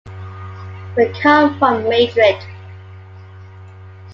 [0.97, 2.43] We've come from Madrid.